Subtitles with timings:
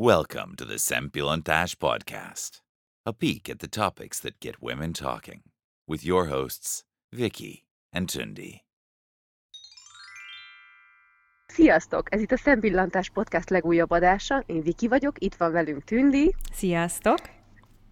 [0.00, 2.60] Welcome to the Sempilontash Podcast,
[3.04, 5.40] a peek at the topics that get women talking,
[5.88, 8.60] with your hosts, Vicky and Tundi.
[11.46, 12.14] Sziasztok!
[12.14, 14.42] Ez itt a Szempillantás Podcast legújabb adása.
[14.46, 16.34] Én Viki vagyok, itt van velünk Tündi.
[16.52, 17.18] Sziasztok!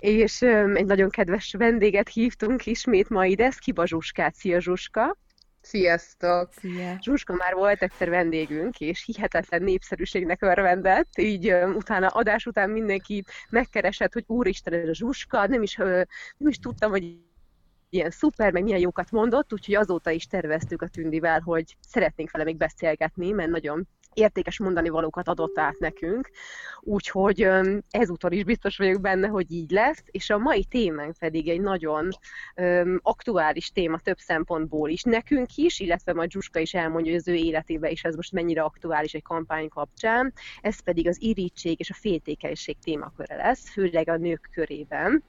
[0.00, 4.34] És um, egy nagyon kedves vendéget hívtunk ismét ma ide, Szkiba Zsuskát.
[4.34, 5.16] Szia Zsuska!
[5.66, 6.52] Sziasztok!
[6.52, 6.96] Szia!
[7.00, 13.24] Zsuska már volt egyszer vendégünk, és hihetetlen népszerűségnek örvendett, így um, utána adás után mindenki
[13.50, 16.02] megkeresett, hogy úristen, ez a Zsuska, nem is, uh,
[16.36, 17.18] nem is tudtam, hogy
[17.90, 22.44] ilyen szuper, meg milyen jókat mondott, úgyhogy azóta is terveztük a Tündivel, hogy szeretnénk vele
[22.44, 26.30] még beszélgetni, mert nagyon értékes mondani valókat adott át nekünk,
[26.80, 27.48] úgyhogy
[27.90, 32.08] ezúttal is biztos vagyok benne, hogy így lesz, és a mai témánk pedig egy nagyon
[33.02, 37.34] aktuális téma több szempontból is nekünk is, illetve majd Zsuska is elmondja, hogy az ő
[37.34, 41.94] életében is ez most mennyire aktuális egy kampány kapcsán, ez pedig az irítség és a
[41.94, 45.22] féltékenység témaköre lesz, főleg a nők körében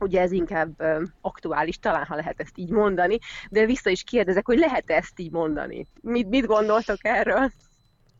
[0.00, 0.82] ugye ez inkább
[1.20, 3.18] aktuális, talán ha lehet ezt így mondani,
[3.50, 5.86] de vissza is kérdezek, hogy lehet ezt így mondani?
[6.00, 7.50] Mit, mit gondoltok erről?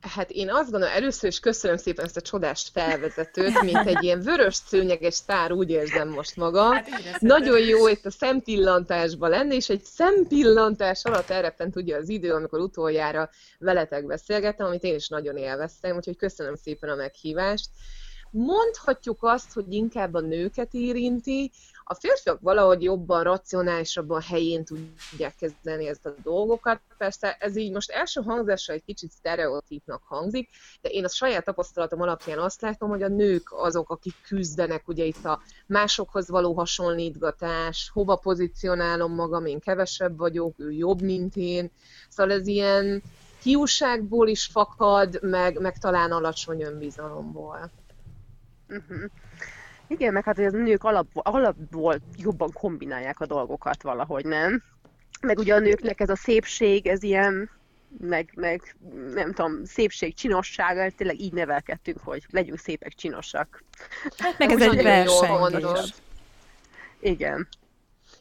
[0.08, 4.20] Hát én azt gondolom, először is köszönöm szépen ezt a csodást felvezetőt, mint egy ilyen
[4.20, 6.72] vörös szőnyeges sztár, úgy érzem most magam.
[6.72, 12.32] Hát Nagyon jó itt a szempillantásban lenni, és egy szempillantás alatt elrepent ugye az idő,
[12.32, 17.68] amikor utoljára veletek beszélgettem, amit én is nagyon élveztem, úgyhogy köszönöm szépen a meghívást.
[18.30, 21.50] Mondhatjuk azt, hogy inkább a nőket érinti,
[21.84, 26.80] a férfiak valahogy jobban, racionálisabban helyén tudják kezdeni ezt a dolgokat.
[26.98, 30.48] Persze ez így most első hangzásra egy kicsit sztereotípnak hangzik,
[30.80, 35.04] de én a saját tapasztalatom alapján azt látom, hogy a nők azok, akik küzdenek, ugye
[35.04, 41.70] itt a másokhoz való hasonlítgatás, hova pozícionálom magam, én kevesebb vagyok, ő jobb, mint én.
[42.08, 43.02] Szóval ez ilyen
[43.42, 47.70] hiúságból is fakad, meg, meg talán alacsony önbizalomból.
[48.68, 49.10] Uh-huh.
[49.86, 54.62] Igen, meg hát hogy a nők alap, alapból jobban kombinálják a dolgokat valahogy, nem?
[55.20, 57.50] Meg ugye a nőknek ez a szépség, ez ilyen,
[58.00, 58.76] meg, meg
[59.14, 63.62] nem tudom, szépség, csinosság, tényleg így nevelkedtünk, hogy legyünk szépek, csinosak.
[64.18, 65.92] Hát meg ez egy verseny.
[67.00, 67.48] Igen.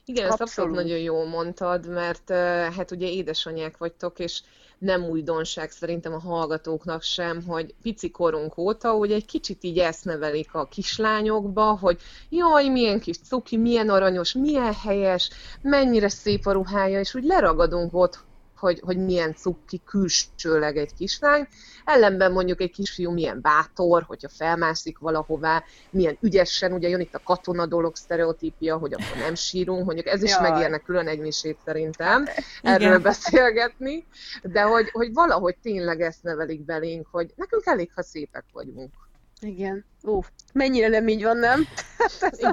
[0.05, 0.69] Igen, ezt abszolút.
[0.69, 2.29] abszolút nagyon jól mondtad, mert
[2.75, 4.41] hát ugye édesanyák vagytok, és
[4.77, 10.05] nem újdonság szerintem a hallgatóknak sem, hogy pici korunk óta, hogy egy kicsit így ezt
[10.05, 11.99] nevelik a kislányokba, hogy
[12.29, 15.29] jaj, milyen kis cuki, milyen aranyos, milyen helyes,
[15.61, 18.19] mennyire szép a ruhája, és úgy leragadunk ott
[18.63, 21.47] hogy, hogy milyen cukki külsőleg egy kislány,
[21.85, 27.21] ellenben mondjuk egy kisfiú milyen bátor, hogyha felmászik valahová, milyen ügyesen, ugye jön itt a
[27.23, 30.49] katona dolog sztereotípia, hogy akkor nem sírunk, mondjuk ez is Jaj.
[30.49, 32.25] megérne külön egy misét szerintem,
[32.61, 33.01] erről Igen.
[33.01, 34.05] beszélgetni,
[34.43, 38.91] de hogy, hogy valahogy tényleg ezt nevelik belénk, hogy nekünk elég, ha szépek vagyunk.
[39.41, 39.85] Igen.
[40.05, 40.19] Ó,
[40.53, 41.63] mennyire nem így van, nem?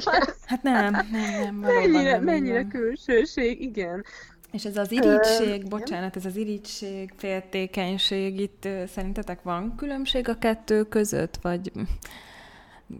[0.47, 1.54] hát nem, nem, nem.
[1.54, 4.04] Mennyire, nem mennyire külsőség, igen.
[4.52, 10.82] És ez az irigység, bocsánat, ez az irigység, féltékenység, itt szerintetek van különbség a kettő
[10.84, 11.72] között, vagy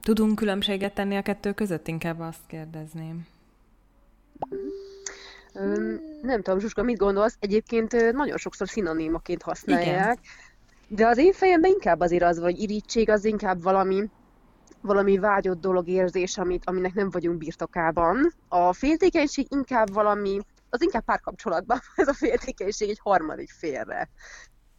[0.03, 1.89] tudunk különbséget tenni a kettő között?
[1.89, 3.27] Inkább azt kérdezném.
[5.55, 7.37] Um, nem tudom, Zsuska, mit gondolsz?
[7.41, 10.97] Egyébként nagyon sokszor szinonímaként használják, Igen.
[10.97, 14.09] de az én fejemben inkább azért az, vagy irítség az inkább valami,
[14.81, 18.33] valami vágyott dolog érzés, amit, aminek nem vagyunk birtokában.
[18.49, 20.41] A féltékenység inkább valami,
[20.71, 24.11] az inkább párkapcsolatban, ez a féltékenység egy harmadik félre.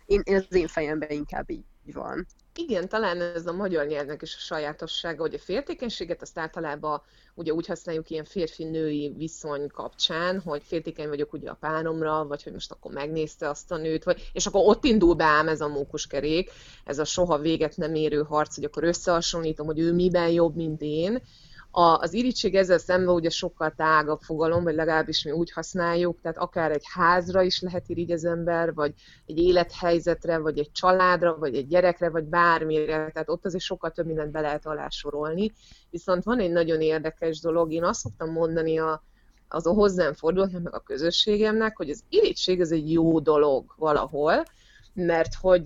[0.06, 2.28] Én, én az én fejemben inkább így van.
[2.56, 7.02] Igen, talán ez a magyar nyelvnek is a sajátossága, hogy a féltékenységet azt általában
[7.34, 12.54] ugye úgy használjuk ilyen férfi-női viszony kapcsán, hogy féltékeny vagyok ugye a páromra, vagy hogy
[12.54, 15.68] most akkor megnézte azt a nőt, vagy, és akkor ott indul be ám ez a
[15.68, 16.52] mókuskerék,
[16.86, 20.82] ez a soha véget nem érő harc, hogy akkor összehasonlítom, hogy ő miben jobb, mint
[20.82, 21.22] én,
[21.72, 26.38] a, az irítség ezzel szemben ugye sokkal tágabb fogalom, vagy legalábbis mi úgy használjuk, tehát
[26.38, 28.94] akár egy házra is lehet irigy az ember, vagy
[29.26, 34.06] egy élethelyzetre, vagy egy családra, vagy egy gyerekre, vagy bármire, tehát ott azért sokkal több
[34.06, 35.52] mindent be lehet alá sorolni.
[35.90, 39.04] Viszont van egy nagyon érdekes dolog, én azt szoktam mondani a,
[39.48, 44.44] az a hozzám fordulóknak, meg a közösségemnek, hogy az irítség az egy jó dolog valahol,
[44.94, 45.66] mert hogy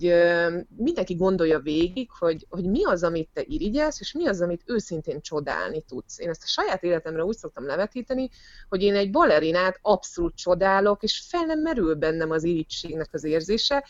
[0.76, 5.20] mindenki gondolja végig, hogy, hogy mi az, amit te irigyelsz, és mi az, amit őszintén
[5.20, 6.18] csodálni tudsz.
[6.18, 8.28] Én ezt a saját életemre úgy szoktam levetíteni,
[8.68, 13.84] hogy én egy balerinát abszolút csodálok, és fel nem merül bennem az irigységnek az érzése.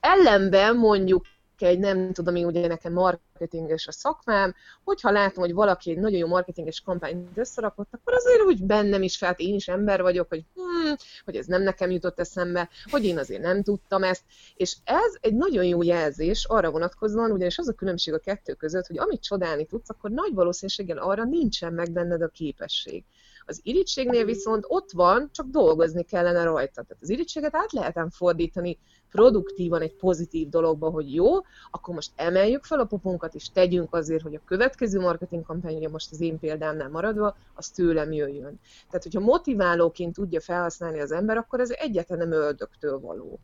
[0.00, 1.24] Ellenben mondjuk
[1.64, 6.18] egy, nem tudom én, ugye nekem marketinges a szakmám, hogyha látom, hogy valaki egy nagyon
[6.18, 10.44] jó marketinges kampányt összerakott, akkor azért úgy bennem is fel, én is ember vagyok, hogy,
[10.54, 10.94] hmm,
[11.24, 14.22] hogy ez nem nekem jutott eszembe, hogy én azért nem tudtam ezt,
[14.56, 18.86] és ez egy nagyon jó jelzés arra vonatkozóan, ugyanis az a különbség a kettő között,
[18.86, 23.04] hogy amit csodálni tudsz, akkor nagy valószínűséggel arra nincsen meg benned a képesség.
[23.46, 26.82] Az irítségnél viszont ott van, csak dolgozni kellene rajta.
[26.82, 28.78] Tehát az irítséget át lehetem fordítani
[29.14, 31.26] produktívan egy pozitív dologba, hogy jó,
[31.70, 36.12] akkor most emeljük fel a popunkat, és tegyünk azért, hogy a következő marketing kampány, most
[36.12, 38.60] az én példámnál maradva, az tőlem jöjjön.
[38.86, 43.40] Tehát, hogyha motiválóként tudja felhasználni az ember, akkor ez egyetlen nem öldögtől való.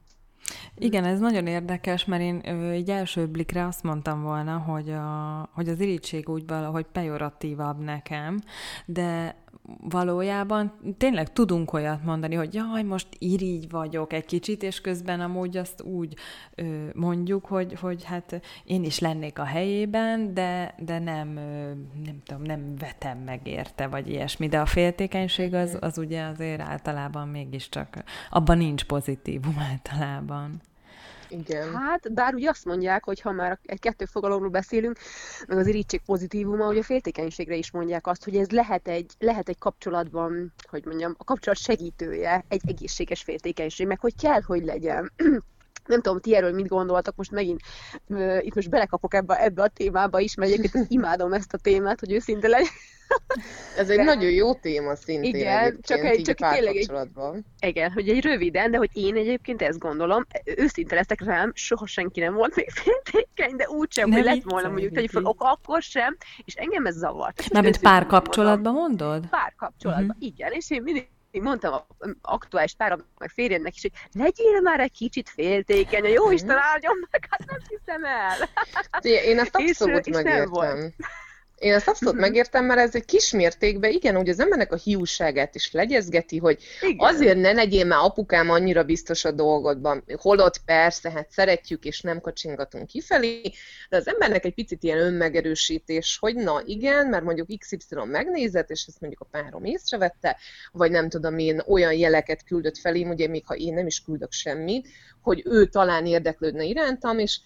[0.76, 2.40] Igen, ez nagyon érdekes, mert én
[2.70, 8.40] egy első blikre azt mondtam volna, hogy, a, hogy az irítség úgy valahogy pejoratívabb nekem,
[8.86, 9.36] de
[9.80, 15.56] valójában tényleg tudunk olyat mondani, hogy jaj, most irigy vagyok egy kicsit, és közben amúgy
[15.56, 16.14] azt úgy
[16.54, 16.64] ö,
[16.94, 21.72] mondjuk, hogy, hogy hát én is lennék a helyében, de, de nem, ö,
[22.04, 24.48] nem tudom, nem vetem meg érte, vagy ilyesmi.
[24.48, 30.60] De a féltékenység az, az ugye azért általában mégiscsak, abban nincs pozitívum általában.
[31.30, 31.76] Igen.
[31.76, 34.98] Hát, bár ugye azt mondják, hogy ha már egy kettő fogalomról beszélünk,
[35.46, 39.48] meg az irítség pozitívuma, hogy a féltékenységre is mondják azt, hogy ez lehet egy, lehet
[39.48, 45.12] egy kapcsolatban, hogy mondjam, a kapcsolat segítője, egy egészséges féltékenység, meg hogy kell, hogy legyen.
[45.86, 47.60] Nem tudom, ti erről mit gondoltak, most megint
[48.06, 52.00] uh, itt most belekapok ebbe, ebbe a témába is, mert egyébként imádom ezt a témát,
[52.00, 52.68] hogy őszinte legyen.
[53.76, 54.02] Ez egy de...
[54.02, 56.92] nagyon jó téma szintén Igen, csak egy, csak tényleg egy,
[57.60, 62.20] igen, hogy egy röviden, de hogy én egyébként ezt gondolom, őszinte leszek rám, soha senki
[62.20, 66.54] nem volt még féltékeny, de úgysem, hogy lett volna mondjuk tegyük fel, akkor sem, és
[66.54, 67.50] engem ez zavart.
[67.50, 69.26] Na, mint párkapcsolatban mondod?
[69.28, 70.26] Párkapcsolatban, uh-huh.
[70.26, 71.86] igen, és én mindig mondtam a
[72.22, 76.32] aktuális párom, meg férjemnek is, hogy legyél már egy kicsit féltékeny, a jó mhm.
[76.32, 78.48] Isten áldjon meg, hát nem hiszem el.
[79.00, 80.78] Én ezt abszolút és, megértem.
[80.78, 81.06] És
[81.60, 82.28] én ezt abszolút uh-huh.
[82.28, 87.08] megértem, mert ez egy kismértékben, igen, hogy az embernek a hiúságát is legyezgeti, hogy igen.
[87.08, 90.04] azért ne legyél már apukám annyira biztos a dolgodban.
[90.16, 93.40] Holott persze, hát szeretjük és nem kacsingatunk kifelé,
[93.88, 98.84] de az embernek egy picit ilyen önmegerősítés, hogy na igen, mert mondjuk XY megnézett, és
[98.86, 100.36] ezt mondjuk a párom észrevette,
[100.72, 104.32] vagy nem tudom én olyan jeleket küldött felém, ugye még ha én nem is küldök
[104.32, 104.88] semmit,
[105.22, 107.38] hogy ő talán érdeklődne irántam, és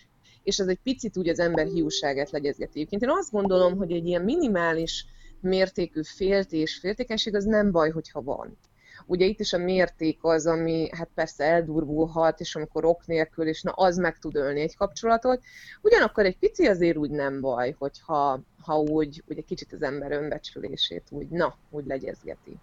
[0.44, 2.78] és ez egy picit úgy az ember hiúságát legyezgeti.
[2.78, 5.06] Egyébként én azt gondolom, hogy egy ilyen minimális
[5.40, 8.58] mértékű féltés, féltékenység az nem baj, hogyha van.
[9.06, 13.62] Ugye itt is a mérték az, ami hát persze eldurvulhat, és amikor ok nélkül, és
[13.62, 15.42] na az meg tud ölni egy kapcsolatot.
[15.80, 21.02] Ugyanakkor egy pici azért úgy nem baj, hogyha ha úgy, egy kicsit az ember önbecsülését
[21.10, 22.56] úgy, na, úgy legyezgeti.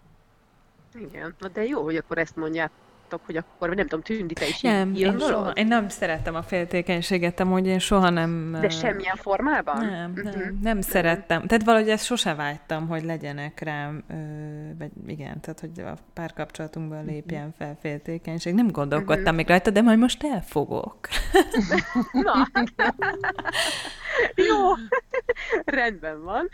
[0.96, 2.72] Igen, de jó, hogy akkor ezt mondják
[3.12, 6.42] mondtátok, hogy akkor nem tudom, Tündi, te is nem, én, soha, én nem szerettem a
[6.42, 8.58] féltékenységet, amúgy én soha nem...
[8.62, 9.86] De semmilyen formában?
[9.86, 10.60] Nem, nem, uh-huh.
[10.62, 11.48] nem szerettem.
[11.48, 14.14] Tehát valahogy ezt sose vágytam, hogy legyenek rám, ö,
[14.78, 18.54] vagy igen, tehát hogy a párkapcsolatunkban lépjen fel féltékenység.
[18.54, 19.36] Nem gondolkodtam uh-huh.
[19.36, 21.00] még rajta, de majd most elfogok.
[22.26, 22.48] Na.
[24.50, 24.58] Jó,
[25.72, 26.50] rendben van.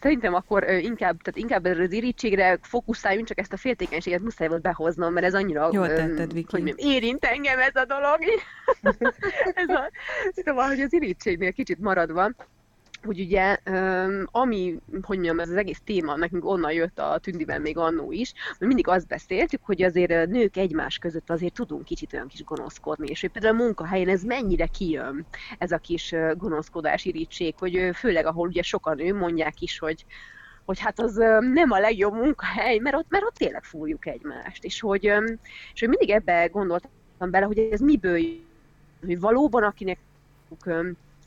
[0.00, 5.12] Szerintem akkor inkább, tehát inkább az irítségre fókuszáljunk, csak ezt a féltékenységet muszáj volt behoznom,
[5.12, 6.60] mert ez annyira Jól tetted, Viki.
[6.60, 8.18] hogy érint engem ez a dolog.
[9.62, 9.90] ez a,
[10.44, 12.30] szóval, hogy az irítségnél kicsit maradva,
[13.04, 13.56] hogy ugye,
[14.24, 18.32] ami, hogy mondjam, ez az egész téma nekünk onnan jött a Tündiben még annó is,
[18.58, 23.06] hogy mindig azt beszéltük, hogy azért nők egymás között azért tudunk kicsit olyan kis gonoszkodni,
[23.08, 25.26] és hogy például a munkahelyen ez mennyire kijön,
[25.58, 30.04] ez a kis gonoszkodás, irítség, hogy főleg ahol ugye sokan ő mondják is, hogy
[30.64, 31.14] hogy hát az
[31.52, 35.04] nem a legjobb munkahely, mert ott, mert ott tényleg fúrjuk egymást, és hogy,
[35.74, 38.46] és hogy mindig ebbe gondoltam bele, hogy ez miből jön,
[39.06, 39.98] hogy valóban akinek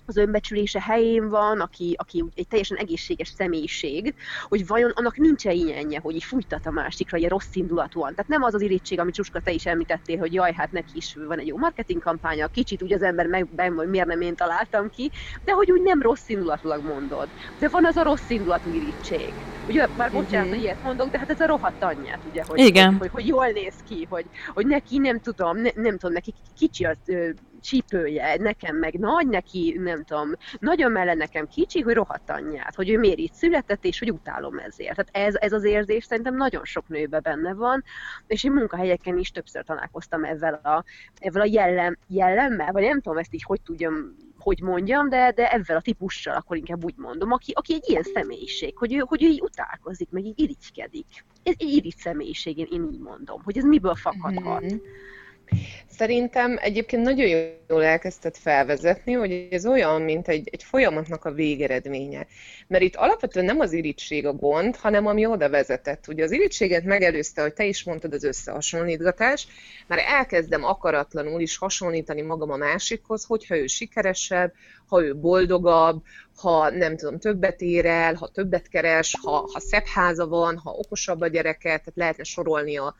[0.05, 4.15] az önbecsülése helyén van, aki, aki egy teljesen egészséges személyiség,
[4.47, 8.15] hogy vajon annak nincs-e ilyenje, hogy így fújtat a másikra, ilyen rossz indulatúan.
[8.15, 11.15] Tehát nem az az irítség, amit Csuska, te is említettél, hogy jaj, hát neki is
[11.27, 14.89] van egy jó marketing kampánya, kicsit úgy az ember meg, hogy miért nem én találtam
[14.89, 15.11] ki,
[15.45, 17.27] de hogy úgy nem rossz indulatulag mondod.
[17.59, 19.33] De van az a rossz indulatú irítség.
[19.67, 22.89] Ugye, már bocsánat, hogy ilyet mondok, de hát ez a rohadt anyját, ugye, hogy, Igen.
[22.89, 26.33] Hogy, hogy, hogy, jól néz ki, hogy, hogy neki nem tudom, ne, nem tudom, neki
[26.57, 26.97] kicsi az
[27.65, 32.89] csípője, nekem meg nagy, neki nem tudom, nagyon melle nekem kicsi, hogy rohadt anyját, hogy
[32.89, 34.95] ő miért így született, és hogy utálom ezért.
[34.95, 37.83] Tehát ez, ez az érzés szerintem nagyon sok nőben benne van,
[38.27, 40.83] és én munkahelyeken is többször találkoztam ezzel a,
[41.19, 45.51] ezzel a jellem, jellemmel, vagy nem tudom ezt így hogy tudjam hogy mondjam, de, de
[45.51, 49.23] ezzel a típussal akkor inkább úgy mondom, aki, aki egy ilyen személyiség, hogy ő, hogy
[49.23, 51.25] ő így utálkozik, meg így irigykedik.
[51.43, 54.63] Ez egy irigy személyiség, én, én így mondom, hogy ez miből fakadhat.
[54.63, 54.77] Mm-hmm.
[55.97, 57.27] Szerintem egyébként nagyon
[57.67, 62.27] jól elkezdted felvezetni, hogy ez olyan, mint egy, egy folyamatnak a végeredménye.
[62.67, 66.07] Mert itt alapvetően nem az irítség a gond, hanem ami oda vezetett.
[66.07, 69.47] Ugye az irítséget megelőzte, hogy te is mondtad, az összehasonlítgatás,
[69.87, 74.53] már elkezdem akaratlanul is hasonlítani magam a másikhoz, hogyha ő sikeresebb,
[74.87, 76.03] ha ő boldogabb,
[76.35, 80.71] ha nem tudom, többet ér el, ha többet keres, ha, ha szebb háza van, ha
[80.71, 82.95] okosabb a gyereke, tehát lehetne sorolni a,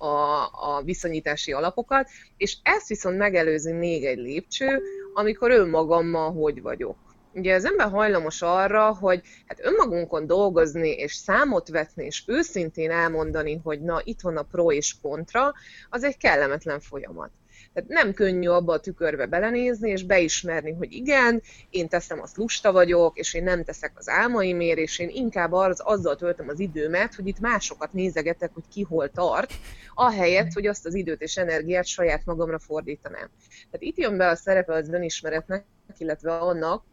[0.00, 4.82] a, a viszonyítási alapokat, és ezt viszont megelőzi még egy lépcső,
[5.14, 6.96] amikor önmagammal hogy vagyok.
[7.34, 13.60] Ugye az ember hajlamos arra, hogy hát önmagunkon dolgozni, és számot vetni, és őszintén elmondani,
[13.64, 15.52] hogy na, itt van a pro és kontra,
[15.90, 17.30] az egy kellemetlen folyamat.
[17.74, 22.72] Tehát nem könnyű abba a tükörbe belenézni, és beismerni, hogy igen, én teszem, azt lusta
[22.72, 27.14] vagyok, és én nem teszek az álmaimért, és én inkább az, azzal töltöm az időmet,
[27.14, 29.52] hogy itt másokat nézegetek, hogy ki hol tart,
[29.94, 33.30] ahelyett, hogy azt az időt és energiát saját magamra fordítanám.
[33.48, 35.64] Tehát itt jön be a szerepe az önismeretnek,
[35.98, 36.84] illetve annak,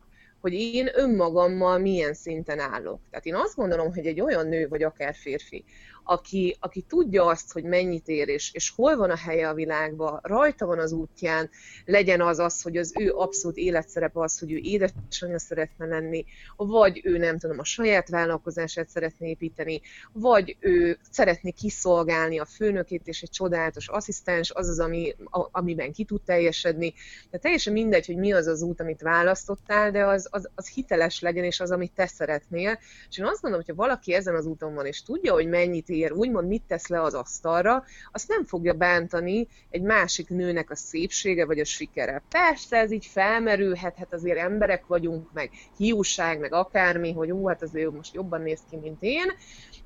[0.42, 3.00] hogy én önmagammal milyen szinten állok.
[3.10, 5.64] Tehát én azt gondolom, hogy egy olyan nő, vagy akár férfi,
[6.08, 10.20] aki, aki tudja azt, hogy mennyit ér, és, és hol van a helye a világban,
[10.22, 11.50] rajta van az útján,
[11.86, 17.02] legyen az az, hogy az ő abszolút életszerepe az, hogy ő édesanyja szeretne lenni, vagy
[17.04, 23.22] ő nem tudom, a saját vállalkozását szeretné építeni, vagy ő szeretné kiszolgálni a főnökét, és
[23.22, 25.16] egy csodálatos asszisztens, az az, ami,
[25.52, 26.94] amiben ki tud teljesedni.
[27.30, 31.20] De teljesen mindegy, hogy mi az az út, amit választottál, de az, az, az hiteles
[31.20, 32.80] legyen, és az, amit te szeretnél.
[33.10, 35.90] És én azt gondolom, hogy ha valaki ezen az úton van, és tudja, hogy mennyit
[35.98, 40.76] ér, úgymond mit tesz le az asztalra, azt nem fogja bántani egy másik nőnek a
[40.76, 42.24] szépsége vagy a sikere.
[42.30, 47.62] Persze ez így felmerülhet, hát azért emberek vagyunk, meg hiúság, meg akármi, hogy ú, hát
[47.62, 49.34] azért most jobban néz ki, mint én.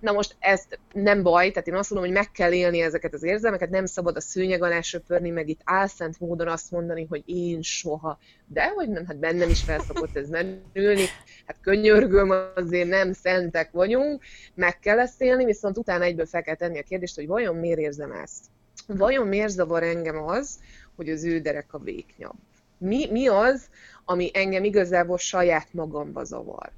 [0.01, 3.23] Na most ez nem baj, tehát én azt mondom, hogy meg kell élni ezeket az
[3.23, 7.61] érzelmeket, nem szabad a szőnyeg alá söpörni, meg itt álszent módon azt mondani, hogy én
[7.61, 8.19] soha.
[8.45, 11.05] De hogy nem, hát bennem is felszokott ez merülni,
[11.45, 16.55] hát könyörgöm, azért nem szentek vagyunk, meg kell ezt élni, viszont utána egyből fel kell
[16.55, 18.45] tenni a kérdést, hogy vajon miért érzem ezt?
[18.87, 20.59] Vajon miért zavar engem az,
[20.95, 22.37] hogy az ő derek a véknyabb?
[22.77, 23.65] Mi, mi az,
[24.05, 26.71] ami engem igazából saját magamba zavar?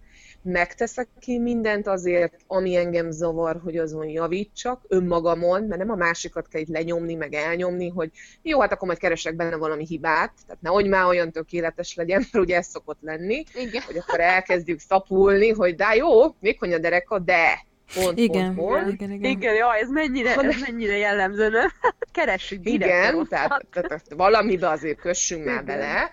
[0.44, 6.48] Megteszek ki mindent azért, ami engem zavar, hogy azon javítsak önmagamon, mert nem a másikat
[6.48, 10.62] kell itt lenyomni, meg elnyomni, hogy jó, hát akkor majd keresek benne valami hibát, tehát
[10.62, 13.82] nehogy már olyan tökéletes legyen, mert ugye ez szokott lenni, Igen.
[13.86, 18.94] hogy akkor elkezdjük szapulni, hogy de jó, még a dereka, de pont, igen, pont, pont.
[18.94, 19.32] igen, igen.
[19.32, 21.68] Igen, ja, ez mennyire, ez mennyire jellemző, nem?
[22.12, 26.12] Keressük Igen, tehát, tehát valamibe azért kössünk már bele,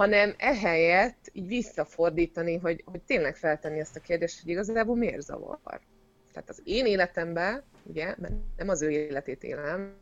[0.00, 5.58] hanem ehelyett így visszafordítani, hogy, hogy tényleg feltenni ezt a kérdést, hogy igazából miért zavar.
[6.32, 9.94] Tehát az én életemben, ugye, mert nem az ő életét élem,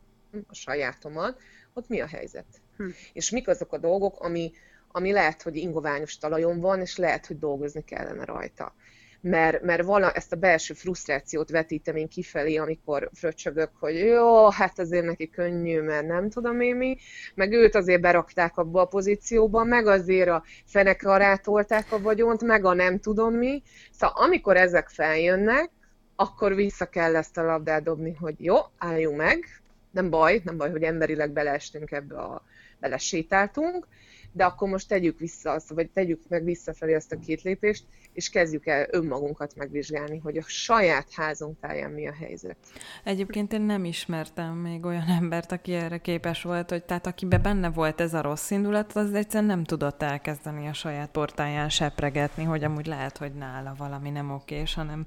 [0.49, 1.41] a sajátomat,
[1.75, 2.47] ott mi a helyzet?
[2.77, 2.89] Hm.
[3.13, 4.53] És mik azok a dolgok, ami,
[4.89, 8.75] ami lehet, hogy ingoványos talajon van, és lehet, hogy dolgozni kellene rajta
[9.21, 14.79] mert, mert vala, ezt a belső frusztrációt vetítem én kifelé, amikor fröccsögök, hogy jó, hát
[14.79, 16.97] azért neki könnyű, mert nem tudom én mi,
[17.35, 22.43] meg őt azért berakták abba a pozícióba, meg azért a feneke alá tolták a vagyont,
[22.43, 23.63] meg a nem tudom mi.
[23.91, 25.71] Szóval amikor ezek feljönnek,
[26.17, 29.45] akkor vissza kell ezt a labdát dobni, hogy jó, álljunk meg,
[29.91, 32.43] nem baj, nem baj, hogy emberileg beleestünk ebbe a
[32.81, 33.87] belesétáltunk,
[34.33, 38.31] de akkor most tegyük vissza azt, vagy tegyük meg visszafelé azt a két lépést, és
[38.31, 42.57] kezdjük el önmagunkat megvizsgálni, hogy a saját házunk táján mi a helyzet.
[43.05, 47.71] Egyébként én nem ismertem még olyan embert, aki erre képes volt, hogy tehát akiben benne
[47.71, 52.65] volt ez a rossz indulat, az egyszerűen nem tudott elkezdeni a saját portáján sepregetni, hogy
[52.65, 55.05] amúgy lehet, hogy nála valami nem okés, hanem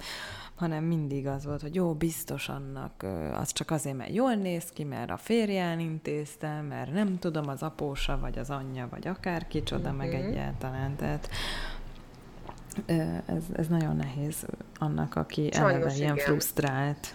[0.62, 4.84] hanem mindig az volt, hogy jó, biztos annak, az csak azért, mert jól néz ki,
[4.84, 9.90] mert a férján intézte, mert nem tudom, az apósa, vagy az anyja, vagy akár kicsoda,
[9.90, 9.98] uh-huh.
[9.98, 10.30] meg mhm.
[10.30, 10.96] egyáltalán.
[10.96, 11.30] Tehát
[13.26, 14.46] ez, ez nagyon nehéz
[14.80, 16.26] annak, aki Sajnos eleve ilyen igen.
[16.26, 17.14] frusztrált.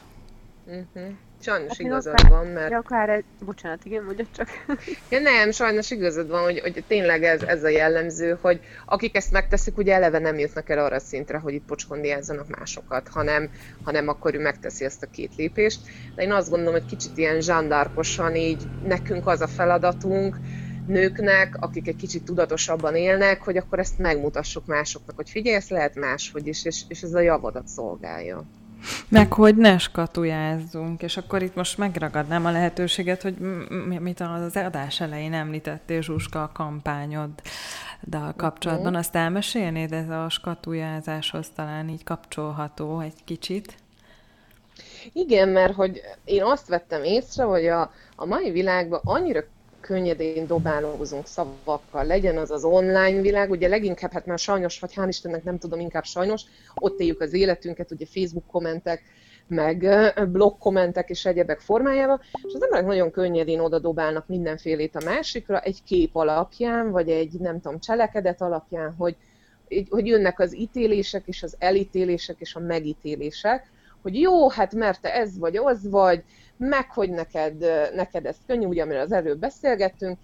[0.66, 1.12] Uh-huh.
[1.40, 2.72] Sajnos hát igazad akár, van, mert...
[2.72, 3.24] Akár egy...
[3.44, 4.48] Bocsánat, igen, mondjad csak.
[5.10, 9.32] Ja nem, sajnos igazad van, hogy, hogy tényleg ez, ez a jellemző, hogy akik ezt
[9.32, 13.50] megteszik, ugye eleve nem jutnak el arra a szintre, hogy itt pocskondiázzanak másokat, hanem,
[13.84, 15.80] hanem akkor ő megteszi ezt a két lépést.
[16.14, 20.36] De én azt gondolom, hogy kicsit ilyen zsandárkosan így nekünk az a feladatunk,
[20.86, 25.94] nőknek, akik egy kicsit tudatosabban élnek, hogy akkor ezt megmutassuk másoknak, hogy figyelj, ezt lehet
[25.94, 28.42] máshogy is, és, és ez a javadat szolgálja.
[29.08, 33.36] Meg hogy ne skatujázzunk, és akkor itt most megragadnám a lehetőséget, hogy
[34.00, 37.30] mit az adás elején említettél, Zsuska, a kampányod
[38.00, 39.00] de a kapcsolatban, uh-huh.
[39.00, 43.74] azt elmesélnéd, ez a skatujázáshoz talán így kapcsolható egy kicsit?
[45.12, 49.44] Igen, mert hogy én azt vettem észre, hogy a, a mai világban annyira
[49.86, 55.06] könnyedén dobálózunk szavakkal, legyen az az online világ, ugye leginkább, hát már sajnos, vagy hál'
[55.08, 56.42] Istennek nem tudom, inkább sajnos,
[56.74, 59.02] ott éljük az életünket, ugye Facebook kommentek,
[59.48, 59.88] meg
[60.28, 65.60] blog kommentek és egyebek formájában, és az emberek nagyon könnyedén oda dobálnak mindenfélét a másikra,
[65.60, 69.16] egy kép alapján, vagy egy, nem tudom, cselekedet alapján, hogy,
[69.88, 73.70] hogy jönnek az ítélések és az elítélések és a megítélések,
[74.06, 76.24] hogy jó, hát mert te ez vagy, az vagy,
[76.56, 80.18] meg hogy neked, neked ez könnyű, ugye amiről az előbb beszélgettünk,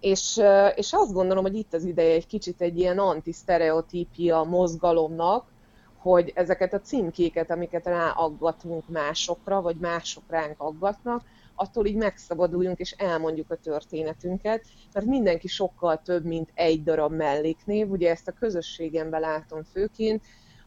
[0.00, 0.40] és,
[0.74, 5.52] és azt gondolom, hogy itt az ideje egy kicsit egy ilyen antisztereotípia mozgalomnak,
[5.96, 11.22] hogy ezeket a címkéket, amiket ráaggatunk másokra, vagy mások ránk aggatnak,
[11.54, 17.90] attól így megszabaduljunk és elmondjuk a történetünket, mert mindenki sokkal több, mint egy darab melléknév,
[17.90, 20.22] ugye ezt a közösségemben látom főként,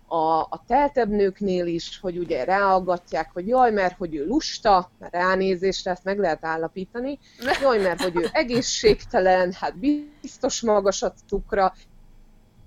[0.08, 5.14] a, a teltebb nőknél is, hogy ugye ráaggatják, hogy jaj, mert hogy ő lusta, mert
[5.14, 7.20] ránézésre ezt meg lehet állapítani,
[7.62, 9.78] jaj, mert hogy ő egészségtelen, hát
[10.22, 11.74] biztos magas a cukra,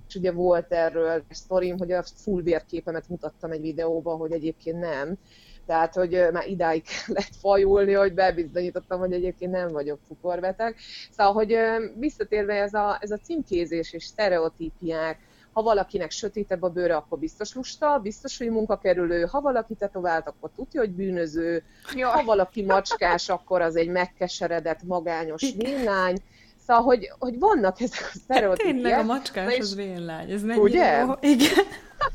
[0.08, 4.80] és ugye volt erről egy sztorim, hogy a full vérképemet mutattam egy videóban, hogy egyébként
[4.80, 5.14] nem.
[5.66, 10.76] Tehát, hogy már idáig lehet fajulni, hogy bebizonyítottam, hogy egyébként nem vagyok cukorbeteg.
[11.10, 11.56] Szóval, hogy
[11.98, 15.18] visszatérve ez a, ez a címkézés és sztereotípiák,
[15.52, 20.50] ha valakinek sötétebb a bőre, akkor biztos lusta, biztos, hogy munkakerülő, ha valaki tetovált, akkor
[20.56, 21.62] tudja, hogy bűnöző,
[21.94, 22.12] Jaj.
[22.12, 26.16] ha valaki macskás, akkor az egy megkeseredett, magányos vénlány.
[26.66, 28.74] Szóval, hogy, hogy vannak ezek a sztereotípiák.
[28.74, 30.98] Tényleg a macskás az vénlány, ez mennyire ugye?
[30.98, 31.12] jó.
[31.20, 31.64] Igen.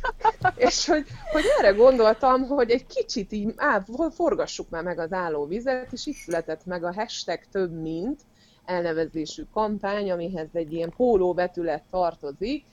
[0.55, 5.91] és hogy, hogy erre gondoltam, hogy egy kicsit így, á, forgassuk már meg az állóvizet,
[5.91, 8.19] és itt született meg a hashtag több mint
[8.65, 12.65] elnevezésű kampány, amihez egy ilyen póló betület tartozik,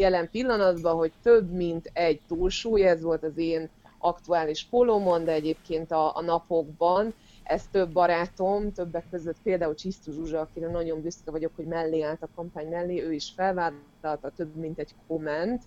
[0.00, 5.92] jelen pillanatban, hogy több mint egy túlsúly, ez volt az én aktuális polómon, de egyébként
[5.92, 7.14] a, a napokban.
[7.42, 12.22] Ez több barátom, többek között például Csisztus Zsuzsa, akire nagyon büszke vagyok, hogy mellé állt
[12.22, 15.62] a kampány mellé, ő is felvállalta több mint egy komment,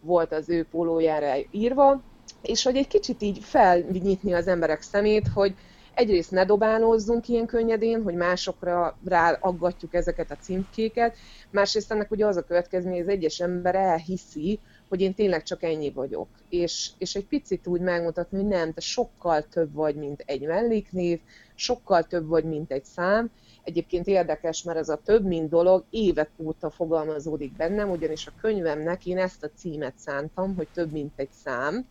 [0.00, 2.02] volt az ő pólójára írva,
[2.42, 5.54] és hogy egy kicsit így felnyitni az emberek szemét, hogy
[5.96, 11.16] egyrészt ne dobálózzunk ilyen könnyedén, hogy másokra ráaggatjuk ezeket a címkéket,
[11.50, 15.62] másrészt ennek ugye az a következmény, hogy az egyes ember elhiszi, hogy én tényleg csak
[15.62, 16.28] ennyi vagyok.
[16.48, 21.20] És, és egy picit úgy megmutatni, hogy nem, te sokkal több vagy, mint egy melléknév,
[21.54, 23.30] sokkal több vagy, mint egy szám.
[23.64, 29.06] Egyébként érdekes, mert ez a több, mint dolog évek óta fogalmazódik bennem, ugyanis a könyvemnek
[29.06, 31.86] én ezt a címet szántam, hogy több, mint egy szám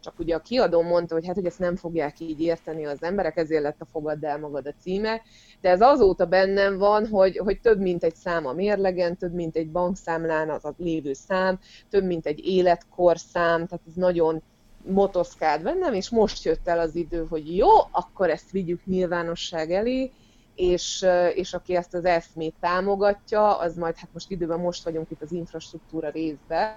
[0.00, 3.36] csak ugye a kiadó mondta, hogy hát, hogy ezt nem fogják így érteni az emberek,
[3.36, 5.22] ezért lett a Fogadd el magad a címe,
[5.60, 9.56] de ez azóta bennem van, hogy, hogy több mint egy szám a mérlegen, több mint
[9.56, 11.58] egy bankszámlán az a lévő szám,
[11.90, 14.42] több mint egy életkorszám, tehát ez nagyon
[14.82, 20.12] motoszkált bennem, és most jött el az idő, hogy jó, akkor ezt vigyük nyilvánosság elé,
[20.54, 25.22] és, és aki ezt az eszmét támogatja, az majd, hát most időben most vagyunk itt
[25.22, 26.76] az infrastruktúra részben,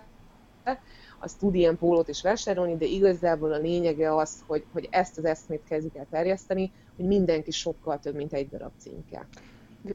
[1.21, 5.25] az tud ilyen pólót is vásárolni, de igazából a lényege az, hogy, hogy ezt az
[5.25, 9.27] eszmét kezdjük el terjeszteni, hogy mindenki sokkal több, mint egy darab címke.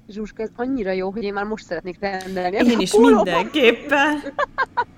[0.08, 2.56] Zsuzska, ez annyira jó, hogy én már most szeretnék rendelni.
[2.56, 3.22] Én is pólóba.
[3.22, 4.22] mindenképpen.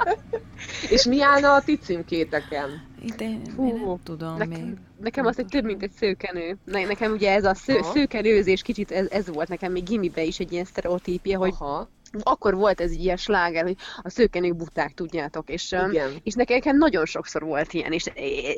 [0.91, 2.87] És mi állna a ti címkéteken?
[3.03, 4.77] Idén, nem tudom nekem, még.
[5.01, 6.57] Nekem az egy több, mint egy szőkenő.
[6.65, 10.39] Ne, nekem ugye ez a sző, szőkenőzés kicsit ez, ez volt nekem még gimibe is
[10.39, 11.89] egy ilyen sztereotípia, hogy Aha
[12.23, 16.11] akkor volt ez ilyen sláger, hogy a szőkenők buták, tudjátok, és, Igen.
[16.23, 18.07] és nekem nagyon sokszor volt ilyen, és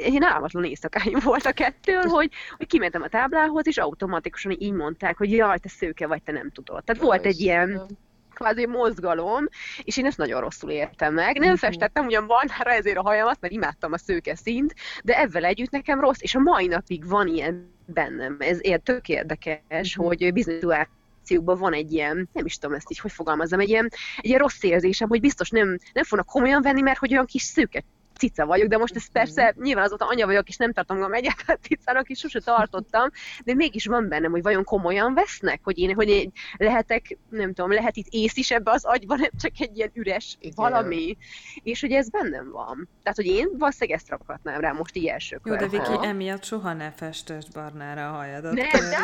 [0.05, 5.17] én álmatlan éjszakáim volt a kettől, hogy, hogy kimentem a táblához, és automatikusan így mondták,
[5.17, 6.85] hogy jaj, te szőke vagy, te nem tudod.
[6.85, 7.87] Tehát volt egy ilyen
[8.35, 9.49] kvázi mozgalom,
[9.83, 11.35] és én ezt nagyon rosszul értem meg.
[11.35, 11.59] Nem uh-huh.
[11.59, 16.01] festettem ugyan barnára ezért a hajamat, mert imádtam a szőke színt, de ezzel együtt nekem
[16.01, 18.37] rossz, és a mai napig van ilyen bennem.
[18.39, 20.07] Ez ér, tök érdekes, uh-huh.
[20.07, 20.89] hogy bizonyos
[21.31, 24.39] szituációkban van egy ilyen, nem is tudom ezt így, hogy fogalmazom, egy ilyen, egy ilyen
[24.39, 27.85] rossz érzésem, hogy biztos nem, nem fognak komolyan venni, mert hogy olyan kis szőke
[28.21, 29.13] cica vagyok, de most ez mhm.
[29.13, 33.11] persze nyilván azóta anya vagyok, és nem tartom magam egyáltalán cicának, és sose tartottam,
[33.45, 37.73] de mégis van bennem, hogy vajon komolyan vesznek, hogy én, hogy én lehetek, nem tudom,
[37.73, 40.53] lehet itt ész is ebbe az agyban, nem csak egy ilyen üres Igen.
[40.57, 41.17] valami,
[41.63, 42.89] és hogy ez bennem van.
[43.03, 46.73] Tehát, hogy én valószínűleg ezt rakhatnám rá most így első Jó, de Viki, emiatt soha
[46.73, 48.53] ne festest barnára a hajadat.
[48.53, 48.99] Nem, de,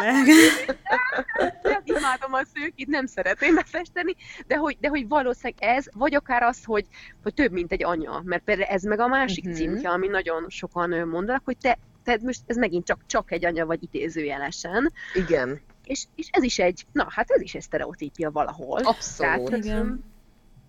[1.62, 6.42] nem, imádom a szőkét, nem szeretném befesteni, de hogy, de hogy valószínűleg ez, vagy akár
[6.42, 6.86] az, hogy,
[7.22, 9.58] hogy több, mint egy anya, mert például ez meg a másik uh-huh.
[9.58, 13.66] címke, ami nagyon sokan mondanak, hogy te, te most ez megint csak, csak egy anya
[13.66, 14.92] vagy idézőjelesen.
[15.14, 15.60] Igen.
[15.84, 18.80] És, és ez is egy, na hát ez is egy sztereotípia valahol.
[18.82, 19.48] Abszolút.
[19.48, 20.04] Tehát, igen.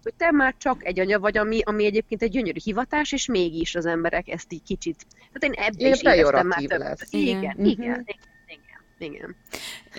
[0.03, 3.75] hogy te már csak egy anya vagy, ami, ami egyébként egy gyönyörű hivatás, és mégis
[3.75, 5.05] az emberek ezt így kicsit...
[5.33, 6.97] Tehát én ebből is éreztem már több.
[7.09, 8.05] Igen, igen, igen, igen,
[8.47, 9.35] igen, igen.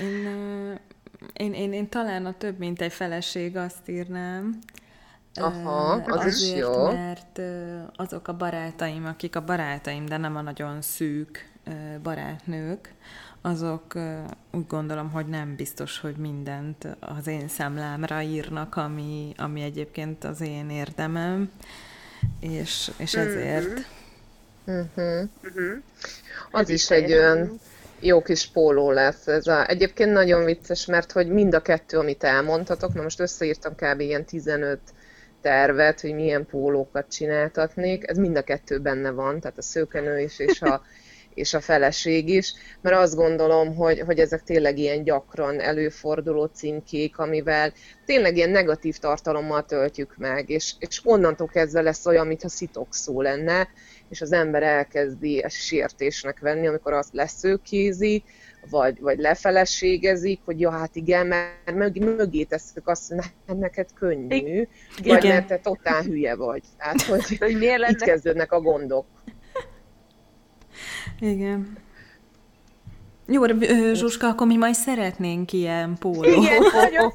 [0.00, 0.78] Én,
[1.32, 4.58] én, én, én talán a több mint egy feleség azt írnám,
[5.34, 6.86] Aha, az Azért, is jó.
[6.92, 7.40] mert
[7.96, 11.50] azok a barátaim, akik a barátaim, de nem a nagyon szűk
[12.02, 12.94] barátnők,
[13.40, 13.94] azok
[14.52, 20.40] úgy gondolom, hogy nem biztos, hogy mindent az én számlámra írnak, ami, ami egyébként az
[20.40, 21.50] én érdemem,
[22.40, 23.26] és, és mhm.
[23.26, 23.86] ezért...
[24.64, 25.28] Uh-huh.
[25.44, 25.82] Uh-huh.
[26.50, 27.60] Az is egy olyan
[28.00, 29.26] jó kis póló lesz.
[29.26, 33.74] Ez a, egyébként nagyon vicces, mert hogy mind a kettő, amit elmondhatok, na most összeírtam
[33.74, 34.00] kb.
[34.00, 34.80] ilyen 15
[35.48, 40.38] tervet, hogy milyen pólókat csináltatnék, ez mind a kettő benne van, tehát a szőkenő is
[40.38, 40.82] és a,
[41.38, 47.18] és a feleség is, mert azt gondolom, hogy, hogy ezek tényleg ilyen gyakran előforduló címkék,
[47.18, 47.72] amivel
[48.06, 53.20] tényleg ilyen negatív tartalommal töltjük meg, és, és onnantól kezdve lesz olyan, mintha szitok szó
[53.20, 53.68] lenne,
[54.08, 58.22] és az ember elkezdi ezt sértésnek venni, amikor azt leszőkézi,
[58.70, 63.88] vagy, vagy lefelességezik, hogy ja, hát igen, mert mög, mögé tesszük azt, hogy ne, neked
[63.94, 64.66] könnyű,
[64.98, 65.16] igen.
[65.16, 66.62] vagy mert te totál hülye vagy.
[66.76, 69.06] Tehát, hogy, hogy miért itt kezdődnek a gondok.
[71.20, 71.76] Igen.
[73.26, 73.42] Jó,
[73.92, 76.24] Zsuska, akkor mi majd szeretnénk ilyen póló.
[76.24, 77.12] Igen, nagyon.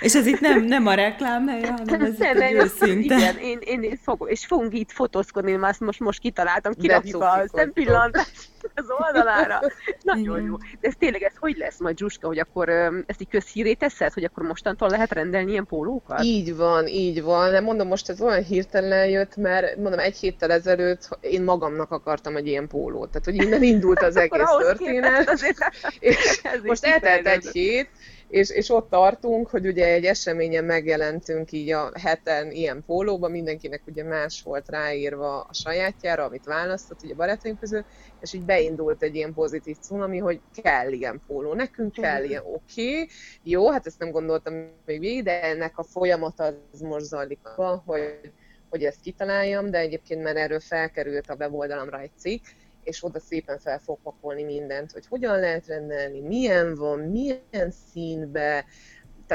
[0.00, 3.16] És ez itt nem, nem a reklám helye, hanem ez nem, itt egy őszinte.
[3.16, 8.50] Igen, én, én, fogom, és fogunk itt fotózkodni, mert most, most kitaláltam, kirakjuk a szempillantást
[8.74, 9.60] az oldalára.
[10.02, 10.48] Nagyon Igen.
[10.48, 10.56] jó.
[10.56, 12.68] De ez tényleg, ez hogy lesz majd, Zsuska, hogy akkor
[13.06, 16.22] ezt így közhíré teszed, hogy akkor mostantól lehet rendelni ilyen pólókat?
[16.22, 17.50] Így van, így van.
[17.50, 22.36] De mondom, most ez olyan hirtelen jött, mert mondom, egy héttel ezelőtt én magamnak akartam
[22.36, 23.10] egy ilyen pólót.
[23.10, 25.32] Tehát, hogy innen indult az egész történet.
[25.98, 27.88] És most eltelt egy hét,
[28.32, 33.82] és, és ott tartunk, hogy ugye egy eseményen megjelentünk így a heten ilyen pólóban, mindenkinek
[33.86, 37.84] ugye más volt ráírva a sajátjára, amit választott ugye barátaink közül,
[38.20, 42.92] és így beindult egy ilyen pozitív cunami, hogy kell ilyen póló, nekünk kell ilyen, oké,
[42.92, 43.08] okay,
[43.42, 44.54] jó, hát ezt nem gondoltam
[44.86, 47.46] még végig, de ennek a folyamata az most zajlik,
[47.84, 48.32] hogy,
[48.68, 52.44] hogy ezt kitaláljam, de egyébként már erről felkerült a weboldalamra egy cikk,
[52.82, 58.64] és oda szépen fel fog pakolni mindent, hogy hogyan lehet rendelni, milyen van, milyen színbe,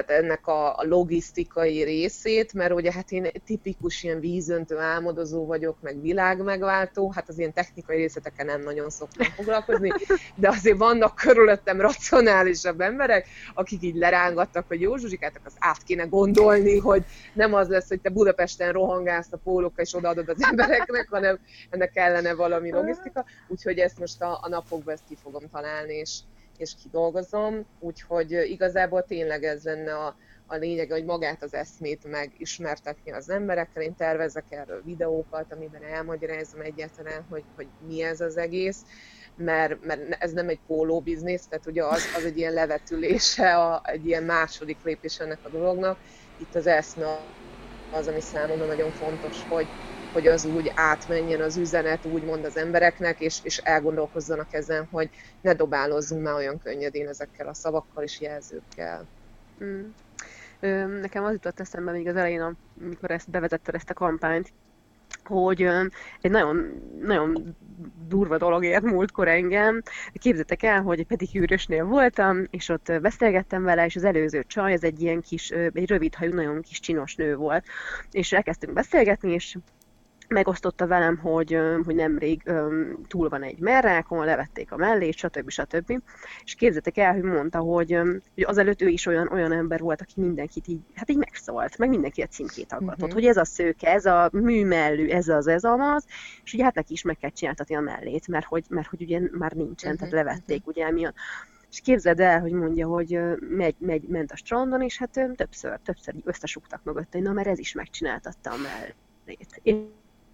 [0.03, 5.77] tehát ennek a, a logisztikai részét, mert ugye hát én tipikus ilyen vízöntő álmodozó vagyok,
[5.81, 9.91] meg világmegváltó, hát az ilyen technikai részleteken nem nagyon szoktam foglalkozni,
[10.35, 16.03] de azért vannak körülöttem racionálisabb emberek, akik így lerángattak, hogy jó Zsuzsikátok, az át kéne
[16.03, 21.07] gondolni, hogy nem az lesz, hogy te Budapesten rohangálsz a pólókkal és odaadod az embereknek,
[21.09, 25.93] hanem ennek kellene valami logisztika, úgyhogy ezt most a, a napokban ezt ki fogom találni,
[25.93, 26.19] és
[26.57, 30.15] és kidolgozom, úgyhogy igazából tényleg ez lenne a,
[30.47, 33.83] a lényeg, hogy magát az eszmét megismertetni az emberekkel.
[33.83, 38.77] Én tervezek erről videókat, amiben elmagyarázom egyáltalán, hogy, hogy mi ez az egész,
[39.35, 43.81] mert, mert ez nem egy póló biznisz, tehát ugye az, az egy ilyen levetülése, a,
[43.85, 45.97] egy ilyen második lépés ennek a dolognak.
[46.37, 47.19] Itt az eszme
[47.91, 49.67] az, ami számomra nagyon fontos, hogy,
[50.17, 55.09] hogy az úgy átmenjen az üzenet úgymond az embereknek, és, és elgondolkozzanak ezen, hogy
[55.41, 59.05] ne dobálozzunk már olyan könnyedén ezekkel a szavakkal és jelzőkkel.
[59.63, 59.81] Mm.
[61.01, 64.53] Nekem az jutott eszembe még az elején, amikor ezt bevezetted ezt a kampányt,
[65.23, 65.61] hogy
[66.21, 67.55] egy nagyon, nagyon
[68.07, 69.81] durva dolog ért múltkor engem.
[70.13, 74.83] Képzeljétek el, hogy egy pedikűrösnél voltam, és ott beszélgettem vele, és az előző csaj, ez
[74.83, 77.65] egy ilyen kis, egy rövid hajú, nagyon kis csinos nő volt.
[78.11, 79.57] És elkezdtünk beszélgetni, és
[80.27, 82.51] megosztotta velem, hogy, hogy nemrég
[83.07, 85.49] túl van egy merrákon, levették a mellét, stb.
[85.49, 86.01] stb.
[86.43, 87.99] És képzeljétek el, hogy mondta, hogy,
[88.33, 91.89] hogy azelőtt ő is olyan, olyan ember volt, aki mindenkit így, hát így megszólt, meg
[91.89, 93.13] mindenki a címkét aggatott, uh-huh.
[93.13, 96.05] hogy ez a szőke, ez a műmellű, ez az, ez az,
[96.43, 99.19] és ugye hát neki is meg kell csináltatni a mellét, mert hogy, mert hogy ugye
[99.31, 100.09] már nincsen, uh-huh.
[100.09, 100.75] tehát mhm, levették uh-huh.
[100.75, 101.15] ugye emiatt.
[101.71, 106.13] És képzeld el, hogy mondja, hogy megy, megy, ment a strandon, és hát többször, többször
[106.23, 109.61] összesugtak mögötte, na mert ez is megcsináltatta a mellét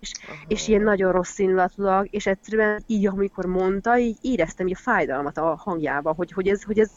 [0.04, 0.12] és,
[0.48, 5.38] és ilyen nagyon rossz indulatúak, és egyszerűen így, amikor mondta, így éreztem így a fájdalmat
[5.38, 6.92] a hangjába, hogy, hogy, ez, hogy, ez,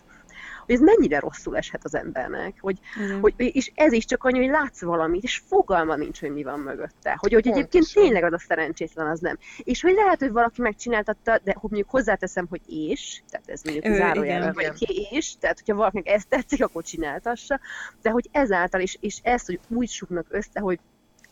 [0.64, 3.20] hogy ez mennyire rosszul eshet az embernek, hogy, mm.
[3.20, 6.60] hogy, és ez is csak annyi, hogy látsz valamit, és fogalma nincs, hogy mi van
[6.60, 9.38] mögötte, hogy, hogy egyébként tényleg az a szerencsétlen, az nem.
[9.58, 13.94] És hogy lehet, hogy valaki megcsináltatta, de hogy mondjuk hozzáteszem, hogy és, tehát ez mondjuk
[13.94, 17.60] zárójelben, vagy és, tehát hogyha valakinek ezt tetszik, akkor csináltassa,
[18.02, 20.78] de hogy ezáltal is, és ezt, hogy úgy suknak össze, hogy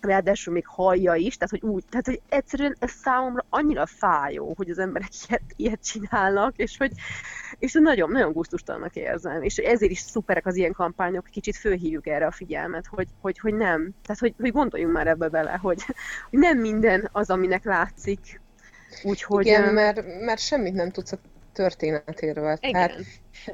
[0.05, 4.71] ráadásul még hallja is, tehát hogy úgy, tehát hogy egyszerűen ez számomra annyira fájó, hogy
[4.71, 6.93] az emberek ilyet, ilyet csinálnak, és hogy
[7.59, 12.27] és nagyon, nagyon gusztustalannak érzem, és ezért is szuperek az ilyen kampányok, kicsit fölhívjuk erre
[12.27, 15.85] a figyelmet, hogy, hogy, hogy nem, tehát hogy, hogy gondoljunk már ebbe bele, hogy,
[16.31, 18.43] hogy nem minden az, aminek látszik,
[19.03, 21.19] Úgyhogy, Igen, mert, mert semmit nem tudsz a
[21.55, 22.59] történetéről.
[22.61, 22.73] Igen.
[22.73, 23.01] Tehát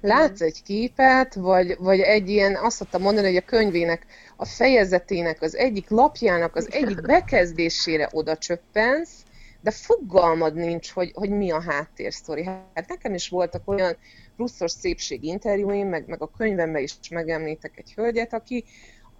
[0.00, 5.42] látsz egy képet, vagy, vagy egy ilyen, azt szoktam mondani, hogy a könyvének a fejezetének,
[5.42, 9.12] az egyik lapjának, az egyik bekezdésére oda csöppensz,
[9.60, 12.44] de fogalmad nincs, hogy, hogy mi a háttérsztori.
[12.44, 13.96] Hát nekem is voltak olyan
[14.36, 18.64] pluszos szépség interjúim, meg, meg a könyvemben is megemlítek egy hölgyet, aki,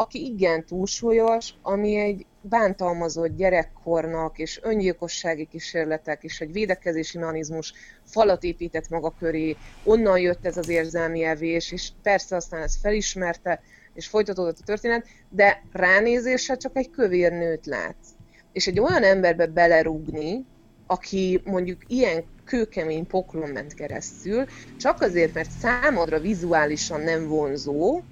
[0.01, 7.73] aki igen túlsúlyos, ami egy bántalmazott gyerekkornak és öngyilkossági kísérletek és egy védekezési mechanizmus
[8.05, 13.61] falat épített maga köré, onnan jött ez az érzelmi evés, és persze aztán ezt felismerte,
[13.95, 18.09] és folytatódott a történet, de ránézésre csak egy kövér nőt látsz.
[18.53, 20.45] És egy olyan emberbe belerúgni,
[20.87, 24.45] aki mondjuk ilyen kőkemény poklon ment keresztül,
[24.79, 28.03] csak azért, mert számodra vizuálisan nem vonzó,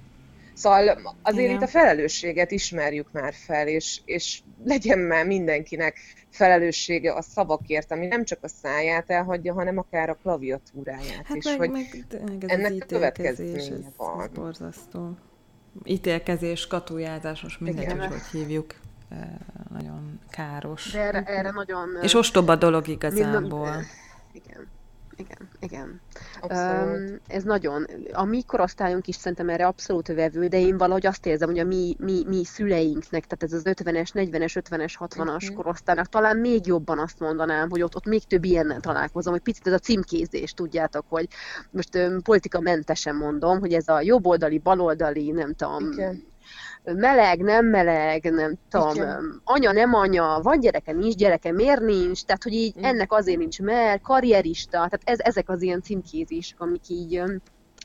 [0.59, 1.55] Szóval azért Igen.
[1.55, 5.97] itt a felelősséget ismerjük már fel, és, és legyen már mindenkinek
[6.29, 11.45] felelőssége a szavakért, ami nem csak a száját elhagyja, hanem akár a klaviatúráját hát is,
[11.45, 14.21] meg, hogy meg, meg ez ennek következménye ez, van.
[14.21, 15.17] Ez borzasztó.
[15.85, 18.75] Ítélkezés, katujázás, most mindegy, hogy hogy hívjuk
[19.69, 20.91] nagyon káros.
[20.91, 21.89] De erre, erre nagyon...
[22.01, 23.59] És ostoba dolog igazából.
[23.59, 23.85] Minden,
[24.31, 24.67] igen
[25.19, 26.01] igen, igen.
[26.41, 31.25] Um, ez nagyon, a mi korosztályunk is szerintem erre abszolút vevő, de én valahogy azt
[31.25, 35.55] érzem, hogy a mi, mi, mi szüleinknek, tehát ez az 50-es, 40-es, 50-es, 60-as uh-huh.
[35.55, 39.67] korosztálynak talán még jobban azt mondanám, hogy ott, ott még több ilyennel találkozom, hogy picit
[39.67, 41.27] ez a címkézés, tudjátok, hogy
[41.69, 46.28] most um, politika mentesen mondom, hogy ez a jobboldali, baloldali, nem tudom, igen
[46.83, 49.41] meleg, nem meleg, nem tudom, Igen.
[49.43, 52.89] anya, nem anya, van gyereke, nincs gyereke, miért nincs, tehát hogy így Igen.
[52.89, 57.23] ennek azért nincs, mert karrierista, tehát ez, ezek az ilyen címkézések, amik így,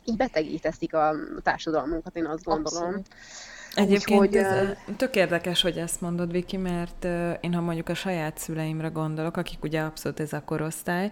[0.04, 2.82] így betegíteszik a társadalmunkat, én azt gondolom.
[2.82, 3.06] Abszolút.
[3.74, 7.04] Egyébként Úgyhogy, ez tök érdekes, hogy ezt mondod, Viki, mert
[7.40, 11.10] én ha mondjuk a saját szüleimre gondolok, akik ugye abszolút ez a korosztály,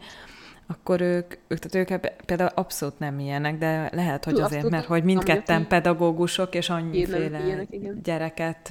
[0.66, 5.05] akkor ők, ők, tehát ők például abszolút nem ilyenek, de lehet, hogy azért, mert hogy
[5.05, 7.68] mindketten pedagógusok, és annyiféle ilyenek,
[8.03, 8.70] gyereket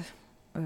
[0.53, 0.59] ö,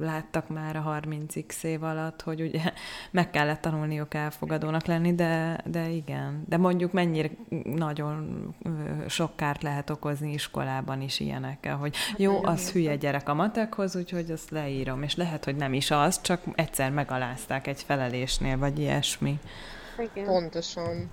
[0.00, 2.60] láttak már a 30x év alatt, hogy ugye
[3.10, 6.44] meg kellett tanulniuk elfogadónak lenni, de, de igen.
[6.48, 7.30] De mondjuk mennyire
[7.64, 8.68] nagyon ö,
[9.08, 13.96] sok kárt lehet okozni iskolában is ilyenekkel, hogy hát jó, az hülye gyerek a matekhoz,
[13.96, 18.78] úgyhogy azt leírom, és lehet, hogy nem is az, csak egyszer megalázták egy felelésnél, vagy
[18.78, 19.38] ilyesmi.
[19.98, 20.24] Igen.
[20.24, 21.10] Pontosan.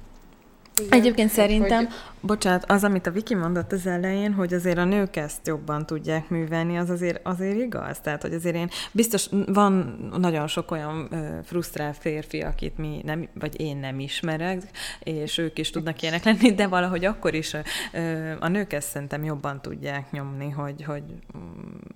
[0.80, 1.00] Igen.
[1.00, 1.96] Egyébként szerintem, hogy...
[2.22, 6.30] bocsánat, az, amit a Viki mondott az elején, hogy azért a nők ezt jobban tudják
[6.30, 8.00] művelni, az azért, azért igaz.
[8.00, 9.74] Tehát, hogy azért én biztos van
[10.18, 14.62] nagyon sok olyan ö, frusztrált férfi, akit mi nem, vagy én nem ismerek,
[15.00, 17.54] és ők is tudnak ilyenek lenni, de valahogy akkor is
[17.94, 21.04] ö, a nők ezt szerintem jobban tudják nyomni, hogy, hogy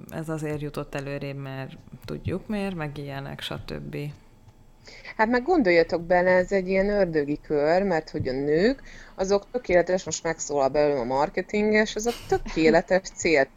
[0.09, 3.97] ez azért jutott előrébb, mert tudjuk miért, meg ilyenek, stb.
[5.17, 8.81] Hát meg gondoljatok bele, ez egy ilyen ördögi kör, mert hogy a nők,
[9.15, 13.47] azok tökéletes, most megszólal belőlem a marketinges, azok tökéletes cél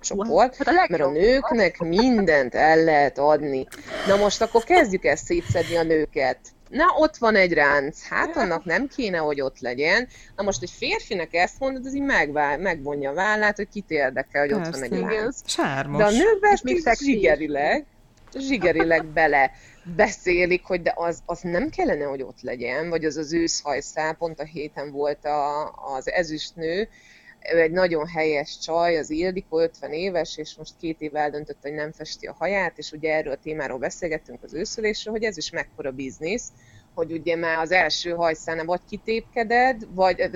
[0.00, 3.66] csoport, hát mert a nőknek mindent el lehet adni.
[4.06, 6.38] Na most akkor kezdjük ezt szétszedni a nőket.
[6.68, 10.08] Na, ott van egy ránc, hát annak nem kéne, hogy ott legyen.
[10.36, 14.40] Na most egy férfinek ezt mondod, az így megvál, megvonja a vállát, hogy kit érdekel,
[14.40, 15.36] hogy Persze, ott van egy ránc.
[15.46, 15.98] Sármos.
[15.98, 17.84] De a ezt még zsigerileg,
[18.38, 19.50] zsigerileg bele
[19.94, 24.40] beszélik, hogy de az, az nem kellene, hogy ott legyen, vagy az az őszhajszál, pont
[24.40, 26.88] a héten volt a, az ezüstnő,
[27.38, 31.92] egy nagyon helyes csaj, az Ildikó, 50 éves, és most két év eldöntött, hogy nem
[31.92, 35.90] festi a haját, és ugye erről a témáról beszélgettünk az őszülésről, hogy ez is mekkora
[35.90, 36.52] biznisz,
[36.96, 40.30] hogy ugye már az első hajszánál vagy kitépkeded, vagy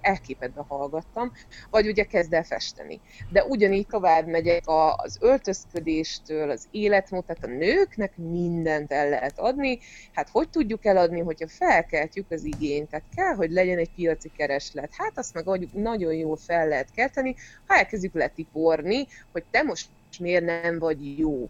[0.00, 1.32] elképedve hallgattam,
[1.70, 3.00] vagy ugye kezd el festeni.
[3.30, 9.78] De ugyanígy tovább megyek az öltözködéstől, az életmód, tehát a nőknek mindent el lehet adni.
[10.12, 12.88] Hát hogy tudjuk eladni, hogyha felkeltjük az igényt?
[12.88, 14.90] Tehát kell, hogy legyen egy piaci kereslet.
[14.96, 17.34] Hát azt meg nagyon jól fel lehet kelteni,
[17.66, 21.48] ha elkezdjük letiporni, hogy te most miért nem vagy jó.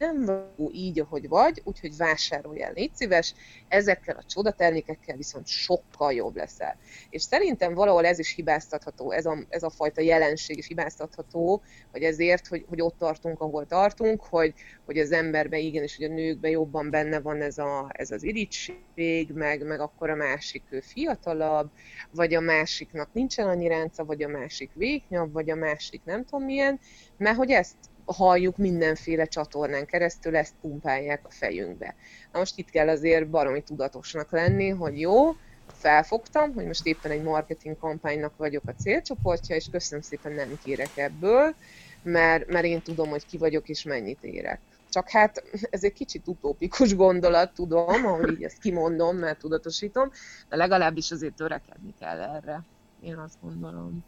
[0.00, 3.34] Nem vagy így, ahogy vagy, úgyhogy vásárolj el, légy szíves,
[3.68, 6.76] ezekkel a csodatermékekkel viszont sokkal jobb leszel.
[7.10, 12.02] És szerintem valahol ez is hibáztatható, ez a, ez a fajta jelenség is hibáztatható, hogy
[12.02, 16.50] ezért, hogy, hogy ott tartunk, ahol tartunk, hogy, hogy az emberben igenis, hogy a nőkben
[16.50, 21.70] jobban benne van ez, a, ez az irigység, meg, meg akkor a másik ő fiatalabb,
[22.10, 26.44] vagy a másiknak nincsen annyi ránca, vagy a másik véknyabb, vagy a másik nem tudom
[26.44, 26.80] milyen,
[27.16, 27.76] mert hogy ezt
[28.12, 31.94] halljuk mindenféle csatornán keresztül, ezt pumpálják a fejünkbe.
[32.32, 35.32] Na most itt kell azért baromi tudatosnak lenni, hogy jó,
[35.72, 40.96] felfogtam, hogy most éppen egy marketing kampánynak vagyok a célcsoportja, és köszönöm szépen nem kérek
[40.96, 41.54] ebből,
[42.02, 44.60] mert, mert én tudom, hogy ki vagyok és mennyit érek.
[44.88, 50.10] Csak hát ez egy kicsit utópikus gondolat, tudom, ahogy így ezt kimondom, mert tudatosítom,
[50.48, 52.62] de legalábbis azért törekedni kell erre.
[53.00, 54.04] Én azt gondolom.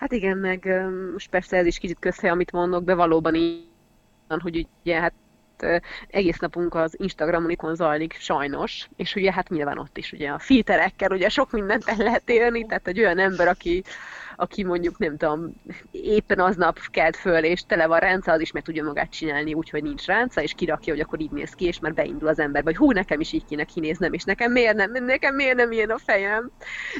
[0.00, 0.82] Hát igen, meg
[1.12, 3.68] most persze ez is kicsit közhely, amit mondok, de valóban így
[4.28, 5.12] hogy ugye hát
[6.08, 10.38] egész napunk az Instagramon ikon zajlik, sajnos, és ugye hát nyilván ott is ugye a
[10.38, 13.82] filterekkel ugye sok mindent el lehet élni, tehát egy olyan ember, aki,
[14.36, 15.54] aki mondjuk nem tudom,
[15.90, 19.82] éppen aznap kelt föl, és tele van ránca, az is meg tudja magát csinálni, úgyhogy
[19.82, 22.76] nincs ránca, és kirakja, hogy akkor így néz ki, és már beindul az ember, vagy
[22.76, 25.98] hú, nekem is így kéne kinéznem, és nekem miért nem, nekem miért nem ilyen a
[25.98, 26.50] fejem,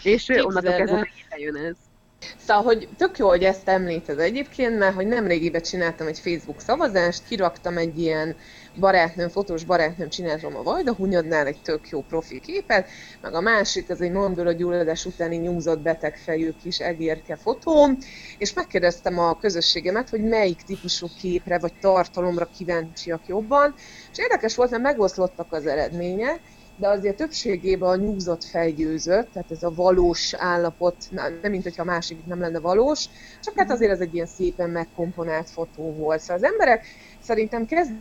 [0.03, 1.90] és onnantól kezdve jön ez.
[2.39, 6.61] Szóval, hogy tök jó, hogy ezt említed egyébként, mert hogy nem régiben csináltam egy Facebook
[6.61, 8.37] szavazást, kiraktam egy ilyen
[8.79, 12.89] barátnőm, fotós barátnőm csináltam a Vajda Hunyadnál egy tök jó profi képet,
[13.21, 17.99] meg a másik, ez egy a gyulladás utáni nyúzott betegfejű kis egérke fotóm,
[18.39, 23.75] és megkérdeztem a közösségemet, hogy melyik típusú képre vagy tartalomra kíváncsiak jobban,
[24.13, 26.41] és érdekes volt, mert megoszlottak az eredmények,
[26.81, 31.85] de azért többségében a nyugzott fejgyőzött, tehát ez a valós állapot, nem mint hogyha a
[31.85, 33.07] másik nem lenne valós,
[33.43, 36.21] csak hát azért ez egy ilyen szépen megkomponált fotó volt.
[36.21, 36.87] Szóval az emberek
[37.21, 37.93] szerintem kezd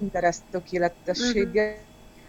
[0.00, 1.74] interest tökéletességgel,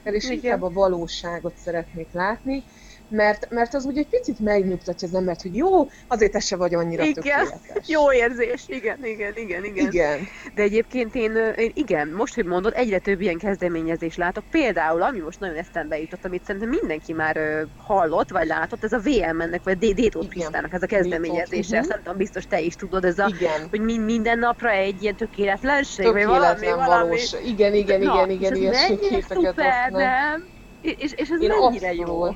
[0.03, 2.63] és inkább a valóságot szeretnék látni,
[3.09, 7.03] mert, mert az úgy egy picit megnyugtatja az embert, hogy jó, azért se vagy annyira
[7.03, 7.87] igen, tökéletes.
[7.87, 9.85] Jó érzés, igen, igen, igen, igen.
[9.85, 10.19] Igen.
[10.55, 14.43] De egyébként én, én, igen, most, hogy mondod, egyre több ilyen kezdeményezést látok.
[14.51, 18.99] Például, ami most nagyon eszembe jutott, amit szerintem mindenki már hallott, vagy látott, ez a
[18.99, 21.75] VM-ennek, vagy a Détó Krisztának ez a kezdeményezése.
[21.75, 21.89] Uh-huh.
[21.89, 23.67] Szerintem biztos te is tudod, ez a, igen.
[23.69, 27.31] hogy minden napra egy ilyen tökéletlenség, Tökéletlen vagy valami, valós.
[27.31, 27.49] Valami.
[27.49, 30.51] Igen, igen, igen, Na, igen, igen, ilyen képeket szuper, nem?
[30.81, 32.35] És, és ez Én mennyire jó.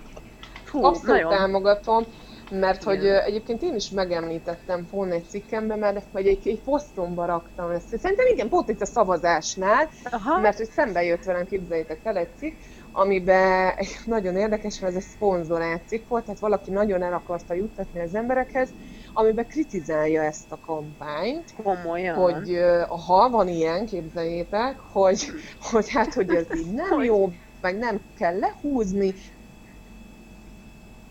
[0.77, 1.29] Fú, Abszolút nagyon.
[1.29, 2.05] támogatom,
[2.51, 3.23] mert hogy Igen.
[3.23, 7.97] egyébként én is megemlítettem volna egy cikkemben, mert vagy egy, egy posztomba raktam ezt.
[7.97, 10.39] Szerintem igen, pont itt a szavazásnál, Aha.
[10.39, 12.55] mert hogy szembe jött velem, képzeljétek el egy cikk,
[12.91, 13.73] amiben
[14.05, 18.15] nagyon érdekes, mert ez egy szponzorált cikk volt, tehát valaki nagyon el akarta juttatni az
[18.15, 18.69] emberekhez,
[19.13, 21.53] amiben kritizálja ezt a kampányt.
[21.63, 22.15] Komolyan.
[22.15, 22.59] Hogy
[23.07, 25.27] ha van ilyen, képzeljétek, hogy,
[25.71, 29.13] hogy hát, hogy ez így nem jó, meg nem kell lehúzni,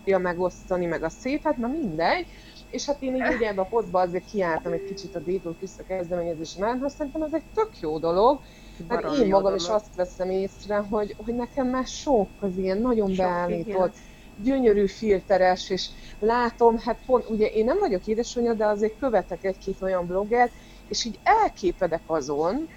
[0.07, 2.25] tudja megosztani, meg a szépet, na mindegy.
[2.69, 5.83] És hát én így ugye ebbe a posztba azért kiálltam egy kicsit a Détól Kriszta
[5.83, 8.39] kezdeményezés mellett, mert szerintem ez egy tök jó dolog.
[8.89, 13.07] Hát én magam is azt veszem észre, hogy, hogy nekem már sok az ilyen nagyon
[13.07, 14.43] sok, beállított, igen.
[14.43, 15.87] gyönyörű filteres, és
[16.19, 20.51] látom, hát pont, ugye én nem vagyok édesanyja, de azért követek egy-két olyan blogget,
[20.87, 22.67] és így elképedek azon,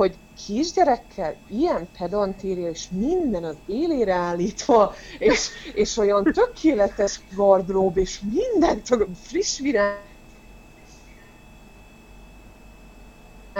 [0.00, 8.20] hogy kisgyerekkel ilyen pedantéria, és minden az élére állítva, és, és olyan tökéletes gardrób, és
[8.32, 8.82] minden
[9.22, 9.98] friss virág.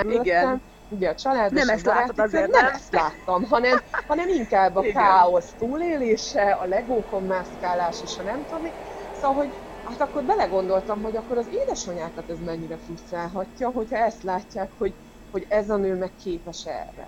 [0.09, 0.61] Igen.
[0.88, 4.83] Ugye a család nem ezt látod azért, nem, nem ezt láttam, hanem, hanem inkább a
[4.83, 4.92] Igen.
[4.92, 8.70] káosz túlélése, a legókon mászkálás és a nem tudom
[9.14, 9.50] Szóval, hogy
[9.85, 14.92] hát akkor belegondoltam, hogy akkor az édesanyákat ez mennyire frusztrálhatja, hogyha ezt látják, hogy
[15.30, 17.06] hogy ez a nő meg képes erre.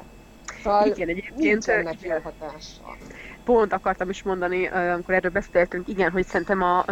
[0.63, 1.67] Szóval igen, egyébként
[2.01, 2.97] jó hatással.
[3.45, 6.85] Pont akartam is mondani, amikor erről beszéltünk, igen, hogy szerintem a,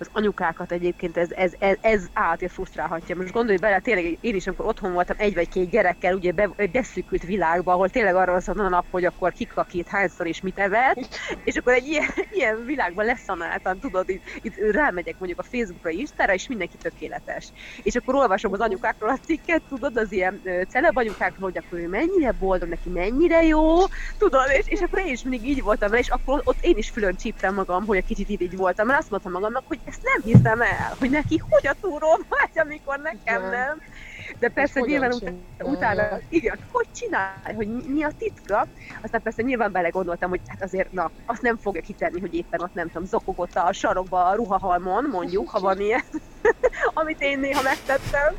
[0.00, 2.08] az anyukákat egyébként ez, ez, ez, ez
[2.38, 3.16] és frusztrálhatja.
[3.16, 6.50] Most gondolj bele, tényleg én is, amikor otthon voltam egy vagy két gyerekkel, ugye be,
[6.56, 10.58] egy beszűkült világban, ahol tényleg arról szólt a nap, hogy akkor kikakít hányszor és mit
[10.58, 12.08] evett, és akkor egy ilyen,
[12.38, 17.48] ilyen világban leszanáltan, tudod, itt, itt rámegyek mondjuk a Facebookra, Instára, és mindenki tökéletes.
[17.82, 21.88] És akkor olvasom az anyukákról a cikket, tudod, az ilyen celeb anyukákról, hogy akkor ő
[21.88, 23.78] mennyire boldog, neki mennyire jó,
[24.18, 27.16] tudod, és, és akkor én is mindig így voltam és akkor ott én is fülön
[27.16, 30.60] csíptem magam, hogy egy kicsit így voltam, mert azt mondtam magamnak, hogy ezt nem hiszem
[30.60, 33.50] el, hogy neki hogy a túró vágy, amikor nekem ja.
[33.50, 33.80] nem.
[34.38, 38.66] De persze nyilván utána, utána, igen, hogy csinálj, hogy mi a titka,
[39.00, 42.74] aztán persze nyilván belegondoltam, hogy hát azért, na, azt nem fogja kitenni, hogy éppen ott
[42.74, 46.02] nem tudom, zokogott a sarokba a ruhahalmon, mondjuk, ha van ilyen,
[46.94, 48.34] amit én néha megtettem.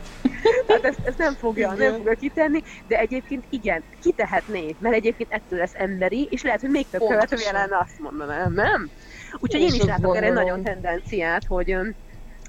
[0.68, 1.90] Tehát ezt, ezt nem fogja, igen.
[1.90, 6.70] nem fogja kitenni, de egyébként igen, kitehetné, mert egyébként ettől lesz emberi, és lehet, hogy
[6.70, 8.90] még több követője lenne, azt mondanám, nem?
[9.40, 11.76] Úgyhogy én, is látok erre nagyon tendenciát, hogy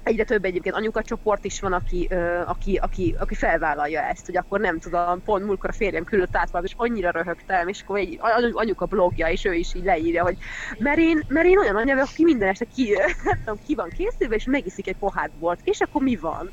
[0.03, 2.09] egyre több egyébként anyuka csoport is van, aki,
[2.45, 6.63] aki, aki, aki felvállalja ezt, hogy akkor nem tudom, pont múltkor a férjem küldött át
[6.63, 8.19] és annyira röhögtem, és akkor egy
[8.53, 10.37] anyuka blogja, és ő is így leírja, hogy
[10.77, 14.35] mert én, mert én olyan anya aki minden este ki, nem tudom, ki van készülve,
[14.35, 16.51] és megiszik egy pohát bort, és akkor mi van?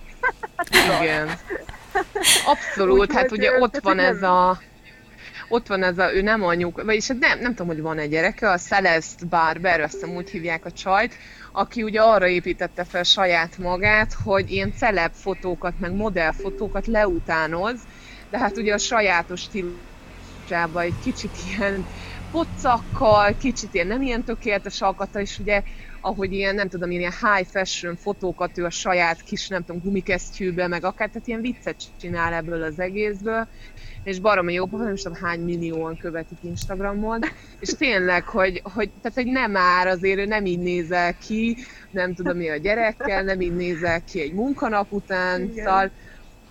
[1.00, 1.28] Igen.
[2.46, 4.58] Abszolút, Úgy, hát ugye ott van ez a
[5.50, 8.10] ott van ez a, ő nem anyuk, vagyis hát nem, nem tudom, hogy van egy
[8.10, 11.14] gyereke, a Celeste Barber, azt hiszem úgy hívják a csajt,
[11.52, 17.80] aki ugye arra építette fel saját magát, hogy ilyen celeb fotókat, meg modellfotókat leutánoz,
[18.30, 21.86] de hát ugye a sajátos stílusában egy kicsit ilyen
[22.30, 25.62] pocakkal, kicsit ilyen nem ilyen tökéletes alkata, és ugye
[26.00, 30.66] ahogy ilyen, nem tudom, ilyen high fashion fotókat ő a saját kis, nem tudom, gumikesztyűbe,
[30.66, 33.48] meg akár, tehát ilyen viccet csinál ebből az egészből,
[34.04, 37.20] és baromi jó, nem is tudom hány millióan követik Instagramon,
[37.58, 41.56] és tényleg, hogy, hogy, tehát, hogy nem már azért ő nem így nézel ki,
[41.90, 45.64] nem tudom mi a gyerekkel, nem így nézel ki egy munkanap után, Igen.
[45.64, 45.90] szóval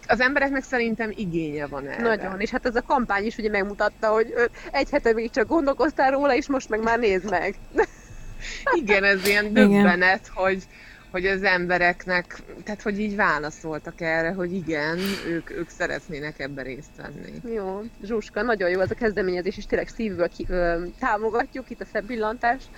[0.07, 2.01] az embereknek szerintem igénye van erre.
[2.01, 4.33] Nagyon, és hát ez a kampány is ugye megmutatta, hogy
[4.71, 7.55] egy hete még csak gondolkoztál róla, és most meg már nézd meg.
[8.73, 10.63] Igen, ez ilyen döbbenet, hogy,
[11.11, 14.97] hogy az embereknek, tehát hogy így válaszoltak erre, hogy igen,
[15.27, 17.53] ők, ők szeretnének ebben részt venni.
[17.55, 21.85] Jó, Zsuska, nagyon jó ez a kezdeményezés, és tényleg szívből ki, ö, támogatjuk itt a
[21.85, 22.69] szebb pillantást.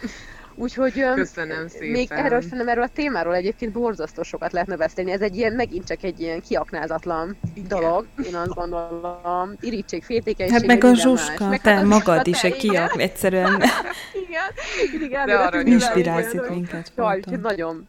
[0.55, 1.87] Úgyhogy Köszönöm szépen.
[1.87, 5.11] még erről szerintem erről a témáról egyébként borzasztó sokat lehetne beszélni.
[5.11, 7.67] Ez egy ilyen, megint csak egy ilyen kiaknázatlan Igen.
[7.67, 9.55] dolog, én azt gondolom.
[9.59, 10.57] Irítség, féltékenység.
[10.57, 13.61] Hát meg a Zsuska, meg te a magad is egy kiak, egyszerűen.
[14.27, 15.25] igen, igen.
[15.25, 16.91] De arra inspirálsz itt minket.
[16.95, 17.87] Jaj, nagyon,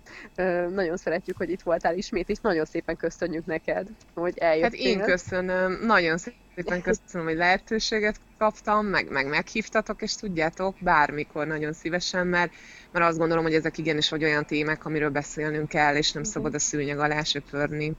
[0.75, 4.63] nagyon szeretjük, hogy itt voltál ismét, és nagyon szépen köszönjük neked, hogy eljöttél.
[4.63, 10.77] Hát én köszönöm, nagyon szépen szépen köszönöm, hogy lehetőséget kaptam, meg, meg meghívtatok, és tudjátok,
[10.81, 12.53] bármikor nagyon szívesen, mert,
[12.93, 16.55] mert azt gondolom, hogy ezek igenis vagy olyan témák, amiről beszélnünk kell, és nem szabad
[16.55, 17.93] a szőnyeg alá söpörni.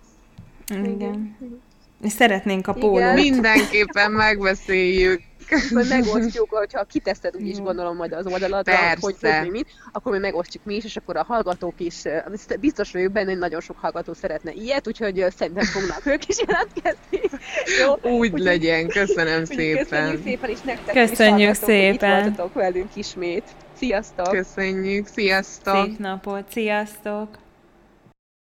[0.68, 1.38] Igen.
[2.02, 3.14] És szeretnénk a pólót.
[3.14, 9.68] Mindenképpen megbeszéljük hogy megosztjuk, hogyha kiteszed úgyis gondolom majd az oldaladra, hogy, hogy mi, mit,
[9.92, 12.02] akkor mi megosztjuk mi is, és akkor a hallgatók is,
[12.60, 17.40] biztos vagyok benne, hogy nagyon sok hallgató szeretne ilyet, úgyhogy szerintem fognak ők is jelentkezni.
[17.80, 18.12] Jó?
[18.12, 19.84] Úgy, úgy legyen, köszönöm szépen.
[19.84, 21.94] Köszönjük szépen, és nektek Köszönjük is szépen.
[21.94, 23.44] Itt voltatok velünk ismét.
[23.74, 24.28] Sziasztok!
[24.28, 25.86] Köszönjük, sziasztok!
[25.86, 27.43] Szép napot, sziasztok!